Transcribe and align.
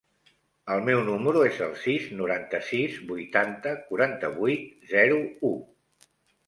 El 0.75 0.79
meu 0.87 1.01
número 1.09 1.43
es 1.49 1.59
el 1.67 1.75
sis, 1.83 2.09
noranta-sis, 2.21 2.99
vuitanta, 3.13 3.77
quaranta-vuit, 3.93 4.69
zero, 4.97 5.25
u. 5.55 5.59